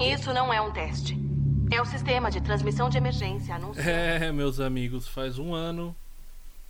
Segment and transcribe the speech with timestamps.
[0.00, 1.18] Isso não é um teste.
[1.70, 3.88] É o sistema de transmissão de emergência anunciado.
[3.88, 5.94] É, meus amigos, faz um ano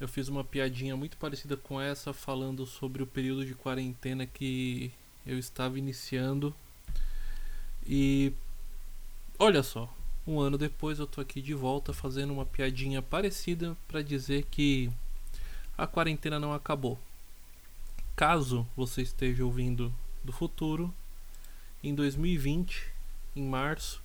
[0.00, 4.93] eu fiz uma piadinha muito parecida com essa, falando sobre o período de quarentena que
[5.26, 6.54] eu estava iniciando.
[7.84, 8.32] E
[9.38, 9.92] olha só,
[10.24, 14.89] um ano depois eu tô aqui de volta fazendo uma piadinha parecida para dizer que
[15.76, 16.96] a quarentena não acabou.
[18.14, 19.92] Caso você esteja ouvindo
[20.22, 20.95] do futuro,
[21.82, 22.92] em 2020,
[23.38, 24.02] em março,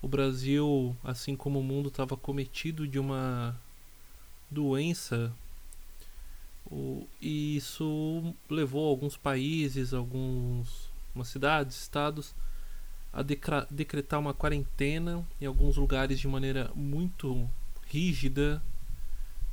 [0.00, 3.58] o Brasil, assim como o mundo, estava cometido de uma
[4.50, 5.32] doença.
[6.70, 12.34] O, e isso levou alguns países, alguns umas cidades, estados
[13.12, 17.48] a decretar uma quarentena em alguns lugares de maneira muito
[17.86, 18.60] rígida.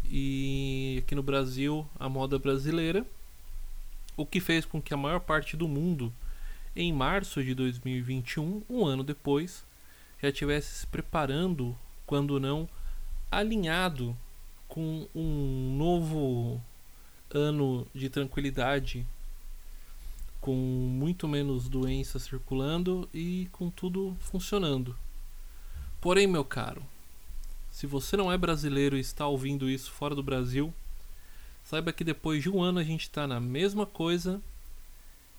[0.10, 3.06] E aqui no Brasil a moda brasileira,
[4.18, 6.12] o que fez com que a maior parte do mundo
[6.76, 9.66] em março de 2021, um ano depois,
[10.22, 12.70] já estivesse se preparando, quando não
[13.30, 14.16] alinhado
[14.68, 16.62] com um novo
[17.30, 19.06] ano de tranquilidade,
[20.40, 24.96] com muito menos doenças circulando e com tudo funcionando.
[26.00, 26.84] Porém, meu caro,
[27.70, 30.74] se você não é brasileiro e está ouvindo isso fora do Brasil,
[31.64, 34.42] saiba que depois de um ano a gente está na mesma coisa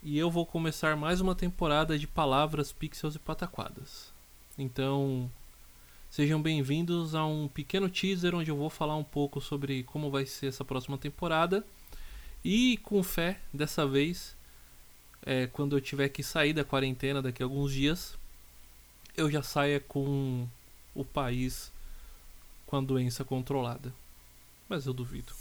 [0.03, 4.12] e eu vou começar mais uma temporada de palavras, pixels e pataquadas.
[4.59, 5.31] Então,
[6.12, 10.27] Sejam bem-vindos a um pequeno teaser onde eu vou falar um pouco sobre como vai
[10.27, 11.64] ser essa próxima temporada.
[12.44, 14.36] E com fé, dessa vez,
[15.25, 18.14] é, quando eu tiver que sair da quarentena daqui a alguns dias,
[19.16, 20.47] eu já saia com
[20.94, 21.72] o país
[22.66, 23.91] com a doença controlada.
[24.69, 25.33] Mas eu duvido.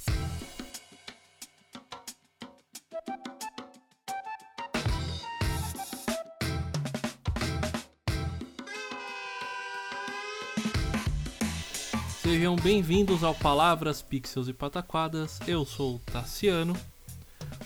[12.64, 15.40] Bem-vindos ao Palavras, Pixels e Pataquadas.
[15.48, 16.78] Eu sou o Tassiano,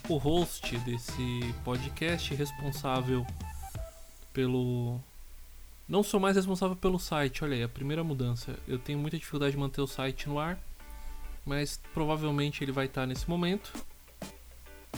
[0.07, 3.27] o host desse podcast, responsável
[4.31, 4.97] pelo.
[5.87, 8.57] Não sou mais responsável pelo site, olha aí, a primeira mudança.
[8.65, 10.57] Eu tenho muita dificuldade de manter o site no ar,
[11.45, 13.73] mas provavelmente ele vai estar nesse momento.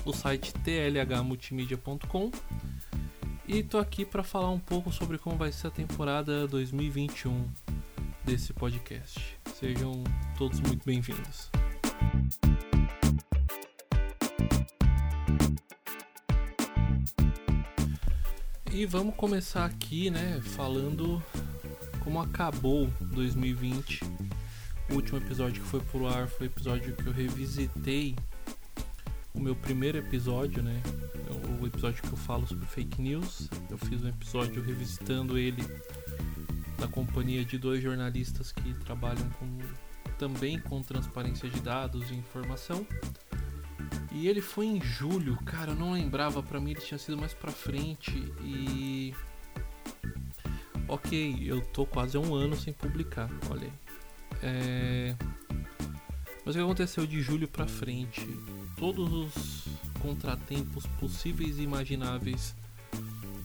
[0.05, 2.31] O site tlhmultimedia.com.
[3.47, 7.49] E tô aqui para falar um pouco sobre como vai ser a temporada 2021
[8.23, 9.36] desse podcast.
[9.59, 10.03] Sejam
[10.37, 11.49] todos muito bem-vindos.
[18.71, 21.23] E vamos começar aqui, né, falando
[22.03, 24.03] como acabou 2020.
[24.91, 28.15] O último episódio que foi pro ar foi o episódio que eu revisitei
[29.33, 30.79] o meu primeiro episódio, né?
[31.59, 33.49] O episódio que eu falo sobre fake news.
[33.71, 35.63] Eu fiz um episódio revisitando ele
[36.79, 39.57] na companhia de dois jornalistas que trabalham com,
[40.17, 42.85] também com transparência de dados e informação.
[44.11, 47.33] E ele foi em julho, cara, eu não lembrava, para mim ele tinha sido mais
[47.33, 48.11] pra frente
[48.41, 49.13] e.
[50.87, 53.69] Ok, eu tô quase um ano sem publicar, olha.
[54.41, 55.15] É...
[56.45, 58.25] Mas o que aconteceu de julho pra frente?
[58.77, 59.67] Todos os
[59.99, 62.55] contratempos possíveis e imagináveis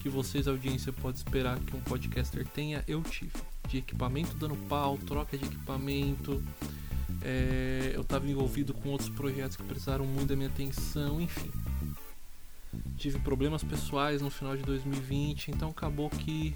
[0.03, 3.31] que vocês, audiência, pode esperar que um podcaster tenha, eu tive.
[3.69, 6.43] De equipamento dando pau, troca de equipamento.
[7.21, 11.49] É, eu estava envolvido com outros projetos que precisaram muito da minha atenção, enfim.
[12.97, 16.53] Tive problemas pessoais no final de 2020, então acabou que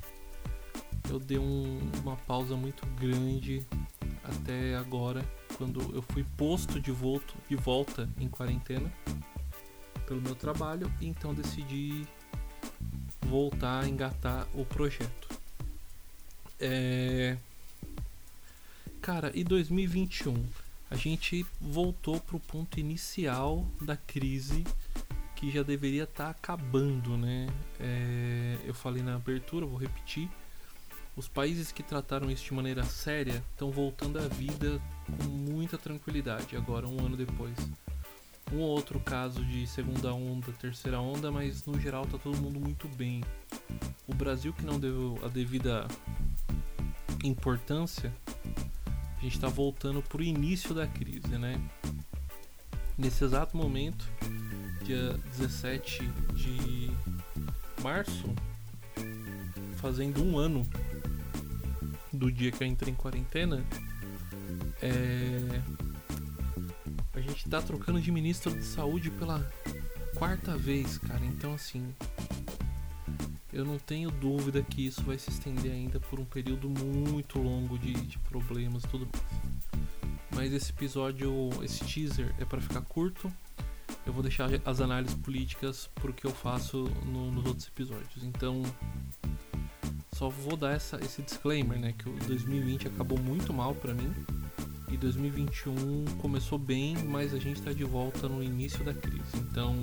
[1.10, 3.66] eu dei um, uma pausa muito grande
[4.26, 5.24] até agora,
[5.58, 8.92] quando eu fui posto de, volta, de volta em quarentena
[10.06, 12.06] pelo meu trabalho, então decidi
[13.28, 15.28] voltar a engatar o projeto.
[16.60, 17.38] É...
[19.02, 20.44] Cara, e 2021?
[20.90, 24.64] A gente voltou pro ponto inicial da crise
[25.36, 27.48] que já deveria estar tá acabando, né?
[27.80, 28.58] É...
[28.66, 30.30] Eu falei na abertura, vou repetir.
[31.16, 36.56] Os países que trataram isso de maneira séria estão voltando à vida com muita tranquilidade
[36.56, 37.56] agora, um ano depois
[38.52, 42.60] um ou outro caso de segunda onda, terceira onda, mas no geral tá todo mundo
[42.60, 43.24] muito bem.
[44.08, 45.88] O Brasil que não deu a devida
[47.24, 48.14] importância,
[49.18, 51.60] a gente está voltando pro início da crise, né?
[52.98, 54.08] Nesse exato momento,
[54.84, 56.92] dia 17 de
[57.82, 58.34] março,
[59.76, 60.68] fazendo um ano
[62.12, 63.64] do dia que eu entrei em quarentena,
[64.82, 65.62] é,
[67.48, 69.50] gente tá trocando de ministro de saúde pela
[70.16, 71.24] quarta vez, cara.
[71.24, 71.96] Então, assim.
[73.54, 77.80] eu não tenho dúvida que isso vai se estender ainda por um período muito longo
[77.80, 79.88] de, de problemas e tudo mais.
[80.36, 81.32] Mas esse episódio,
[81.64, 83.32] esse teaser é para ficar curto.
[84.06, 88.24] Eu vou deixar as análises políticas porque eu faço no, nos outros episódios.
[88.24, 88.62] Então,
[90.12, 91.94] só vou dar essa, esse disclaimer, né?
[91.98, 94.14] Que o 2020 acabou muito mal para mim.
[94.90, 99.36] E 2021 começou bem, mas a gente está de volta no início da crise.
[99.36, 99.76] Então,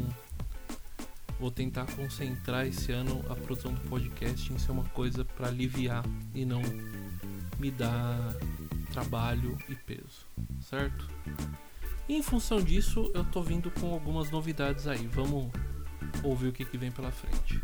[1.38, 6.04] vou tentar concentrar esse ano a produção do podcast em ser uma coisa para aliviar
[6.34, 6.62] e não
[7.58, 8.34] me dar
[8.92, 10.26] trabalho e peso,
[10.60, 11.08] certo?
[12.08, 15.06] E em função disso, eu tô vindo com algumas novidades aí.
[15.08, 15.50] Vamos
[16.22, 17.60] ouvir o que, que vem pela frente.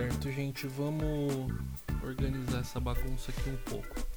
[0.00, 1.52] Certo, gente, vamos
[2.02, 4.08] organizar essa bagunça aqui um pouco.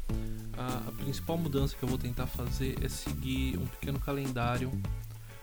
[0.58, 4.72] A, a, principal mudança que eu vou tentar fazer é seguir um pequeno calendário,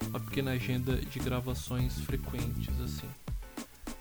[0.06, 3.06] uma pequena agenda de gravações frequentes, assim.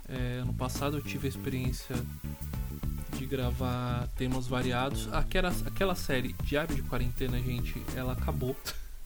[0.08, 1.98] É, no passado eu tive a experiência
[3.18, 5.12] de gravar temas variados.
[5.12, 8.56] Aquela, aquela série Diário de Quarentena, gente, ela acabou.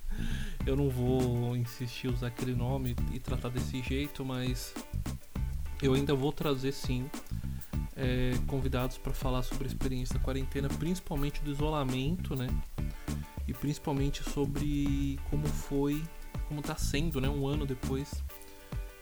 [0.67, 4.71] eu não vou insistir usar aquele nome e tratar desse jeito, mas
[5.83, 7.09] eu ainda vou trazer sim
[7.93, 12.47] é, convidados para falar sobre a experiência da quarentena, principalmente do isolamento, né?
[13.45, 16.01] E principalmente sobre como foi,
[16.47, 17.27] como está sendo, né?
[17.27, 18.23] Um ano depois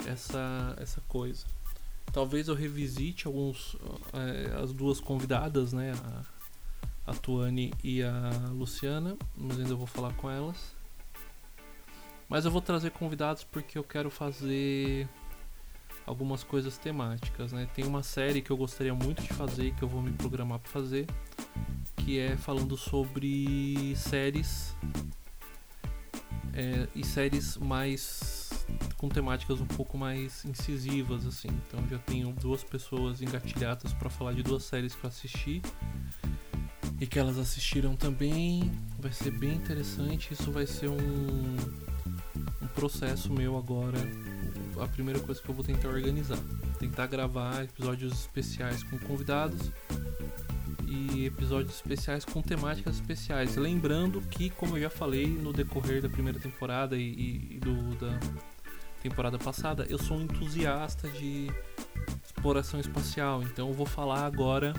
[0.07, 1.45] essa essa coisa.
[2.11, 3.77] Talvez eu revisite alguns
[4.11, 5.93] é, as duas convidadas, né?
[5.93, 10.75] A, a Tuane e a Luciana, mas ainda vou falar com elas.
[12.27, 15.07] Mas eu vou trazer convidados porque eu quero fazer
[16.11, 17.69] algumas coisas temáticas, né?
[17.73, 20.69] Tem uma série que eu gostaria muito de fazer, que eu vou me programar para
[20.69, 21.07] fazer,
[21.95, 24.75] que é falando sobre séries
[26.53, 28.49] é, e séries mais
[28.97, 31.47] com temáticas um pouco mais incisivas, assim.
[31.47, 35.61] Então já tenho duas pessoas engatilhadas para falar de duas séries que eu assisti
[36.99, 38.69] e que elas assistiram também.
[38.99, 40.33] Vai ser bem interessante.
[40.33, 41.55] Isso vai ser um,
[42.61, 43.97] um processo meu agora
[44.81, 46.39] a primeira coisa que eu vou tentar organizar.
[46.79, 49.71] Tentar gravar episódios especiais com convidados
[50.87, 53.55] e episódios especiais com temáticas especiais.
[53.55, 58.19] Lembrando que, como eu já falei no decorrer da primeira temporada e, e do, da
[59.01, 61.47] temporada passada, eu sou um entusiasta de
[62.23, 63.41] exploração espacial.
[63.43, 64.73] Então eu vou falar agora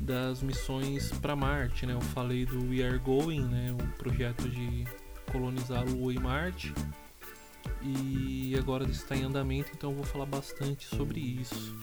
[0.00, 1.84] das missões para Marte.
[1.84, 1.92] Né?
[1.92, 3.72] Eu falei do We Are Going, né?
[3.72, 4.86] o projeto de
[5.30, 6.72] colonizar a Lua e Marte
[7.82, 11.74] e agora está em andamento, então eu vou falar bastante sobre isso.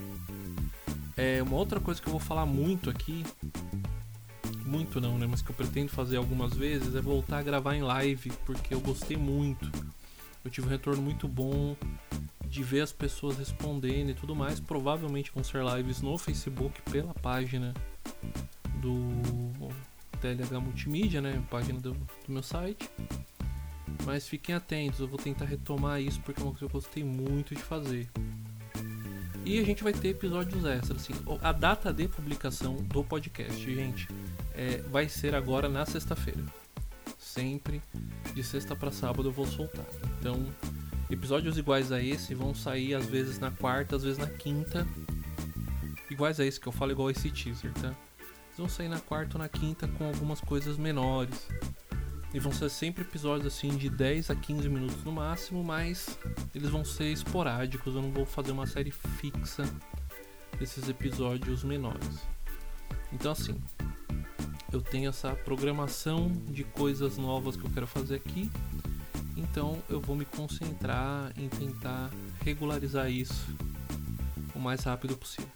[1.16, 3.26] É uma outra coisa que eu vou falar muito aqui,
[4.66, 7.82] muito não, né, mas que eu pretendo fazer algumas vezes é voltar a gravar em
[7.82, 9.72] live, porque eu gostei muito.
[10.44, 11.76] Eu tive um retorno muito bom
[12.46, 14.60] de ver as pessoas respondendo e tudo mais.
[14.60, 17.74] Provavelmente vão ser lives no Facebook pela página
[18.80, 19.70] do
[20.22, 22.90] TLH Multimídia, né, página do, do meu site.
[24.08, 27.04] Mas fiquem atentos, eu vou tentar retomar isso porque é uma coisa que eu gostei
[27.04, 28.10] muito de fazer.
[29.44, 31.14] E a gente vai ter episódios extras, assim.
[31.42, 34.08] A data de publicação do podcast, gente,
[34.54, 36.42] é, vai ser agora na sexta-feira.
[37.20, 37.82] Sempre
[38.34, 39.86] de sexta para sábado eu vou soltar.
[40.22, 40.42] Então,
[41.12, 44.88] episódios iguais a esse vão sair às vezes na quarta, às vezes na quinta.
[46.10, 47.90] Iguais a esse que eu falo igual esse teaser, tá?
[47.90, 51.50] Eles vão sair na quarta ou na quinta com algumas coisas menores.
[52.34, 56.18] E vão ser sempre episódios assim de 10 a 15 minutos no máximo, mas
[56.54, 59.64] eles vão ser esporádicos, eu não vou fazer uma série fixa
[60.60, 62.20] desses episódios menores.
[63.14, 63.56] Então assim,
[64.72, 68.52] eu tenho essa programação de coisas novas que eu quero fazer aqui.
[69.36, 72.12] Então eu vou me concentrar em tentar
[72.44, 73.56] regularizar isso
[74.54, 75.50] o mais rápido possível.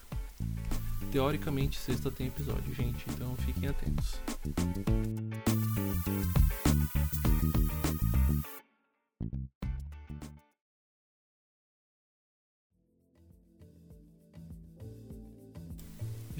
[1.11, 4.21] Teoricamente, sexta tem episódio, gente, então fiquem atentos.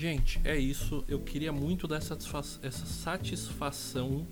[0.02, 1.06] Gente, é isso.
[1.08, 4.26] Eu queria muito dar satisfa essa satisfação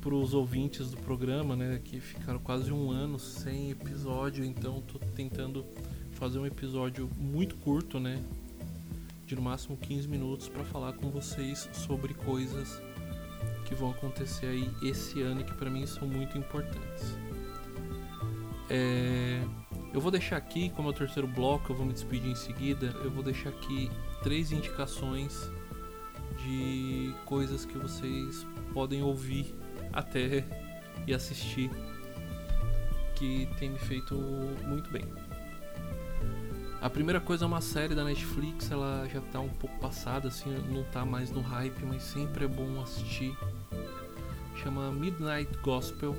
[0.00, 1.80] para os ouvintes do programa, né?
[1.82, 5.66] Que ficaram quase um ano sem episódio, então tô tentando
[6.12, 8.22] fazer um episódio muito curto, né?
[9.26, 12.80] De no máximo 15 minutos para falar com vocês sobre coisas
[13.64, 17.16] que vão acontecer aí esse ano e que para mim são muito importantes.
[18.70, 19.42] É...
[19.92, 22.86] Eu vou deixar aqui, como é o terceiro bloco, eu vou me despedir em seguida.
[23.04, 23.90] Eu vou deixar aqui
[24.22, 25.50] três indicações
[26.38, 29.54] de coisas que vocês podem ouvir
[29.92, 30.44] até
[31.06, 31.70] e assistir,
[33.14, 34.14] que tem me feito
[34.64, 35.04] muito bem.
[36.80, 40.50] A primeira coisa é uma série da Netflix, ela já tá um pouco passada, assim,
[40.68, 43.36] não tá mais no hype, mas sempre é bom assistir.
[44.56, 46.16] Chama Midnight Gospel.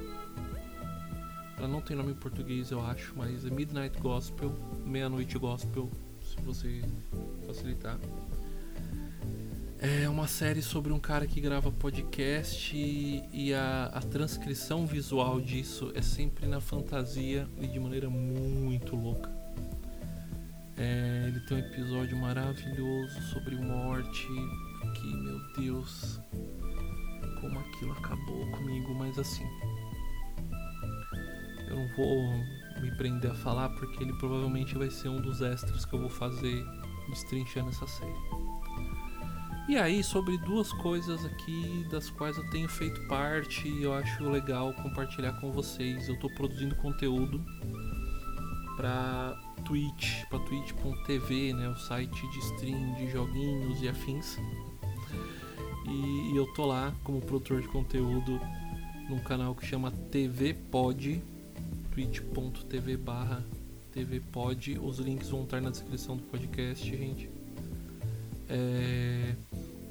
[1.57, 4.53] Ela não tem nome em português, eu acho, mas é Midnight Gospel,
[4.85, 5.89] Meia-Noite Gospel,
[6.21, 6.81] se você
[7.45, 7.99] facilitar.
[9.85, 15.41] É uma série sobre um cara que grava podcast e, e a, a, transcrição visual
[15.41, 19.29] disso é sempre na fantasia e de maneira muito louca.
[20.77, 24.25] É, ele tem um episódio maravilhoso sobre morte
[24.95, 26.17] que, meu Deus,
[27.41, 29.45] como aquilo acabou comigo, mas assim.
[31.73, 32.31] Eu não vou
[32.79, 36.09] me prender a falar porque ele provavelmente vai ser um dos extras que eu vou
[36.09, 36.63] fazer
[37.09, 38.13] destrinchando essa série.
[39.67, 44.29] E aí, sobre duas coisas aqui das quais eu tenho feito parte e eu acho
[44.29, 46.07] legal compartilhar com vocês.
[46.07, 47.43] Eu estou produzindo conteúdo
[48.77, 54.37] para Twitch, para twitch.tv, né, o site de stream de joguinhos e afins.
[55.87, 58.39] E, e eu tô lá como produtor de conteúdo
[59.09, 61.23] num canal que chama TV Pod,
[61.93, 63.43] twitch.tv barra
[63.91, 64.79] TV Pod.
[64.79, 67.29] Os links vão estar na descrição do podcast, gente.
[68.49, 69.35] É,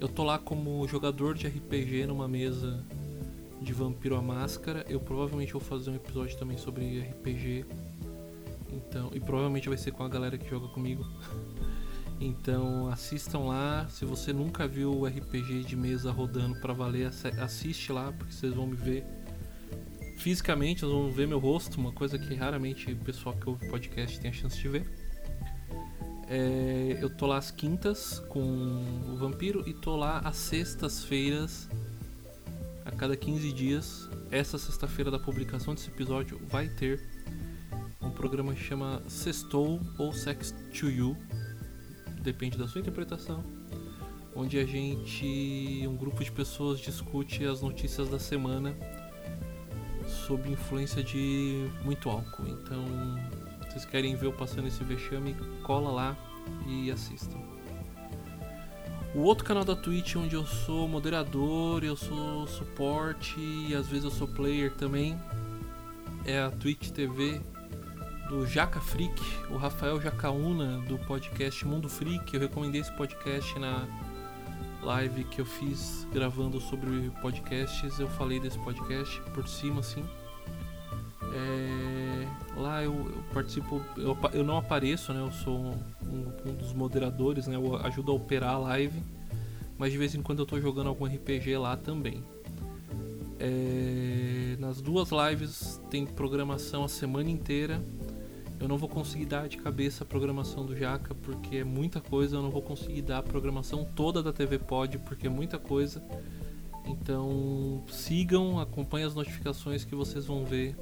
[0.01, 2.85] eu tô lá como jogador de RPG numa mesa
[3.61, 4.85] de Vampiro à Máscara.
[4.89, 7.65] Eu provavelmente vou fazer um episódio também sobre RPG.
[8.73, 11.07] Então, e provavelmente vai ser com a galera que joga comigo.
[12.21, 13.89] Então assistam lá.
[13.89, 18.55] Se você nunca viu o RPG de mesa rodando para valer, assiste lá, porque vocês
[18.55, 19.05] vão me ver
[20.23, 24.21] fisicamente, vocês vão ver meu rosto, uma coisa que raramente o pessoal que ouve podcast
[24.21, 24.89] tem a chance de ver.
[26.29, 28.41] É, eu tô lá às quintas com
[29.13, 31.69] o Vampiro e tô lá às sextas-feiras,
[32.85, 34.09] a cada 15 dias.
[34.31, 37.03] Essa sexta-feira da publicação desse episódio vai ter
[38.01, 41.17] um programa que chama Sextou ou Sex to You,
[42.23, 43.43] depende da sua interpretação,
[44.37, 48.73] onde a gente, um grupo de pessoas discute as notícias da semana
[50.27, 52.47] sob influência de muito álcool.
[52.47, 52.85] Então
[53.69, 56.17] vocês querem ver eu passando esse vexame, cola lá
[56.67, 57.39] e assistam.
[59.15, 64.05] O outro canal da Twitch onde eu sou moderador, eu sou suporte e às vezes
[64.05, 65.19] eu sou player também
[66.25, 67.41] é a Twitch TV
[68.29, 72.33] do Jaca Freak, o Rafael Jacaúna do podcast Mundo Freak.
[72.33, 73.87] Eu recomendei esse podcast na
[74.83, 77.99] live que eu fiz gravando sobre podcasts.
[77.99, 80.05] Eu falei desse podcast por cima assim.
[81.35, 82.29] É,
[82.61, 85.21] lá eu, eu participo, eu, eu, não apareço, né?
[85.21, 87.57] Eu sou um, um, dos moderadores, né?
[87.57, 89.03] Eu ajudo a operar a live,
[89.79, 92.23] mas de vez em quando eu tô jogando algum RPG lá também.
[93.39, 97.83] É, nas duas lives tem programação a semana inteira.
[98.63, 102.37] Eu não vou conseguir dar de cabeça a programação do Jaca porque é muita coisa.
[102.37, 106.01] Eu não vou conseguir dar a programação toda da TV Pod porque é muita coisa.
[106.87, 110.77] Então sigam, acompanhem as notificações que vocês vão ver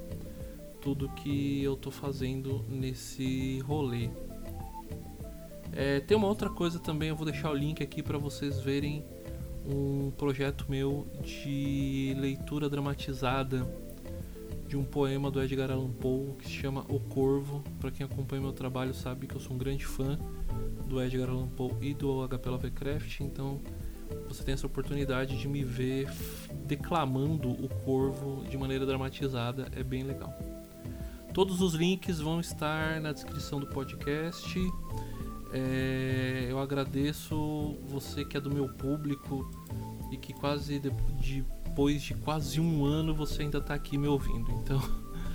[0.79, 4.11] tudo que eu tô fazendo nesse rolê.
[5.73, 9.03] É, tem uma outra coisa também, eu vou deixar o link aqui para vocês verem
[9.65, 13.67] um projeto meu de leitura dramatizada
[14.71, 17.61] de um poema do Edgar Allan Poe que se chama O Corvo.
[17.77, 20.17] Para quem acompanha meu trabalho sabe que eu sou um grande fã
[20.87, 23.59] do Edgar Allan Poe e do HP Lovecraft, então
[24.29, 26.07] você tem essa oportunidade de me ver
[26.65, 30.33] declamando o Corvo de maneira dramatizada, é bem legal.
[31.33, 34.57] Todos os links vão estar na descrição do podcast.
[35.51, 39.51] É, eu agradeço você que é do meu público
[40.13, 40.79] e que quase
[41.19, 44.51] de, depois de quase um ano você ainda está aqui me ouvindo.
[44.51, 44.81] Então,